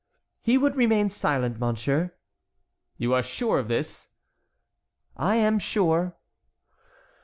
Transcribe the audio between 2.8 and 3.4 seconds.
"You are